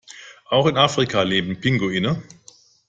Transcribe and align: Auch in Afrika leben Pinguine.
Auch 0.49 0.65
in 0.65 0.77
Afrika 0.77 1.21
leben 1.21 1.59
Pinguine. 1.59 2.23